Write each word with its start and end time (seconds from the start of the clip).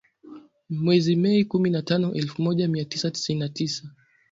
Mwezi 0.69 1.15
Mei, 1.15 1.43
kumi 1.45 1.69
na 1.69 1.81
tano 1.81 2.13
elfu 2.13 2.41
moja 2.41 2.67
mia 2.67 2.85
tisa 2.85 3.13
sitini 3.15 3.39
na 3.39 3.49
sita 3.55 3.89